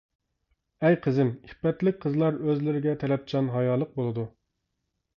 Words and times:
ئەي 0.89 0.97
قىزىم، 1.07 1.29
ئىپپەتلىك 1.49 2.01
قىزلار 2.07 2.41
ئۆزلىرىگە 2.41 2.99
تەلەپچان، 3.05 3.55
ھايالىق 3.61 3.97
بولىدۇ. 4.01 4.29